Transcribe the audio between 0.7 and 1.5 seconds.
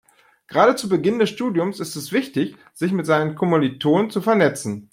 zu Beginn des